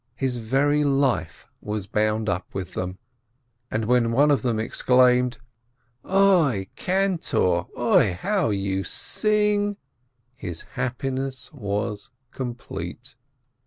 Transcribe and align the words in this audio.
His 0.15 0.37
very 0.37 0.83
life 0.83 1.45
was 1.61 1.85
bound 1.85 2.27
up 2.27 2.55
with 2.55 2.73
them, 2.73 2.97
and 3.69 3.85
when 3.85 4.11
one 4.11 4.31
of 4.31 4.41
them 4.41 4.57
exclaimed, 4.57 5.37
"Oi, 6.03 6.65
cantor! 6.75 7.65
Oi, 7.77 8.17
how 8.19 8.49
you 8.49 8.83
sing!" 8.83 9.77
his 10.35 10.63
happiness 10.73 11.53
was 11.53 12.09
complete. 12.31 13.13